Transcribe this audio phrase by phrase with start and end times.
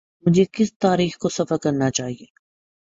[0.23, 2.25] مجھے کس تاریخ کو سفر کرنا چاہیے۔